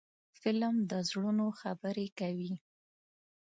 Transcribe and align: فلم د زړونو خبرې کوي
فلم 0.41 0.75
د 0.89 0.91
زړونو 1.09 1.45
خبرې 1.59 2.07
کوي 2.19 2.53